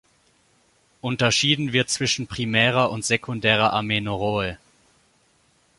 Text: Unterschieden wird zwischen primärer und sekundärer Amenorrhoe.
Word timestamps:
Unterschieden 1.01 1.73
wird 1.73 1.91
zwischen 1.91 2.25
primärer 2.25 2.89
und 2.89 3.05
sekundärer 3.05 3.71
Amenorrhoe. 3.71 4.57